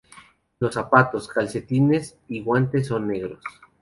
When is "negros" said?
3.07-3.43